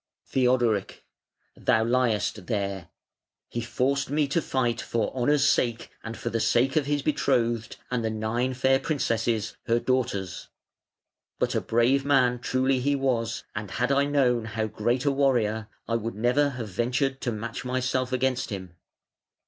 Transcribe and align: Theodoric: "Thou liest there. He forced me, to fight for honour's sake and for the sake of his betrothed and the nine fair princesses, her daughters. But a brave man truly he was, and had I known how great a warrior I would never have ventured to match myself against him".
Theodoric: 0.25 1.05
"Thou 1.55 1.83
liest 1.83 2.47
there. 2.47 2.87
He 3.49 3.61
forced 3.61 4.09
me, 4.09 4.27
to 4.29 4.41
fight 4.41 4.81
for 4.81 5.13
honour's 5.15 5.47
sake 5.47 5.91
and 6.03 6.17
for 6.17 6.31
the 6.31 6.39
sake 6.39 6.75
of 6.75 6.87
his 6.87 7.03
betrothed 7.03 7.75
and 7.91 8.03
the 8.03 8.09
nine 8.09 8.55
fair 8.55 8.79
princesses, 8.79 9.55
her 9.67 9.79
daughters. 9.79 10.47
But 11.37 11.53
a 11.53 11.61
brave 11.61 12.03
man 12.03 12.39
truly 12.39 12.79
he 12.79 12.95
was, 12.95 13.43
and 13.55 13.69
had 13.69 13.91
I 13.91 14.05
known 14.05 14.45
how 14.45 14.65
great 14.65 15.05
a 15.05 15.11
warrior 15.11 15.67
I 15.87 15.97
would 15.97 16.15
never 16.15 16.49
have 16.57 16.69
ventured 16.69 17.21
to 17.21 17.31
match 17.31 17.63
myself 17.63 18.11
against 18.11 18.49
him". 18.49 18.75